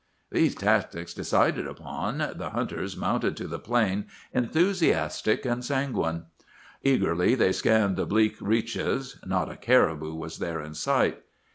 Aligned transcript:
"These 0.31 0.55
tactics 0.55 1.13
decided 1.13 1.67
upon, 1.67 2.17
the 2.35 2.49
hunters 2.53 2.97
mounted 2.97 3.37
to 3.37 3.45
the 3.47 3.59
plain, 3.59 4.05
enthusiastic 4.33 5.45
and 5.45 5.63
sanguine. 5.63 6.23
Eagerly 6.81 7.35
they 7.35 7.51
scanned 7.51 7.97
the 7.97 8.07
bleak 8.07 8.37
reaches. 8.41 9.19
Not 9.23 9.51
a 9.51 9.55
caribou 9.55 10.15
was 10.15 10.39
there 10.39 10.59
in 10.59 10.73
sight. 10.73 11.21